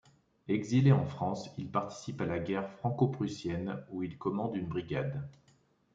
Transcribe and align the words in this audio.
Exilé 0.47 0.91
en 0.91 1.05
France, 1.05 1.53
il 1.59 1.69
participe 1.69 2.21
à 2.21 2.25
la 2.25 2.39
guerre 2.39 2.71
franco-prussienne 2.71 3.85
où 3.91 4.01
il 4.01 4.17
commande 4.17 4.55
une 4.55 4.65
brigade. 4.65 5.29